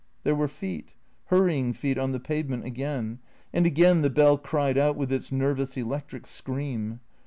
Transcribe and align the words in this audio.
There 0.23 0.33
were 0.33 0.47
feet, 0.47 0.95
hurrying 1.25 1.73
feet 1.73 1.99
on 1.99 2.11
the 2.11 2.19
pavement 2.19 2.65
again, 2.65 3.19
and 3.53 3.67
again 3.67 4.01
the 4.01 4.09
hell 4.15 4.35
cried 4.39 4.75
out 4.75 4.95
with 4.95 5.13
its 5.13 5.31
nervous 5.31 5.77
electric 5.77 6.25
scream. 6.25 7.01